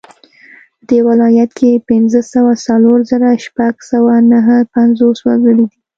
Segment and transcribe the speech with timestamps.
[0.75, 5.77] په دې ولایت کې پنځه سوه څلور زره شپږ سوه نهه پنځوس وګړي دي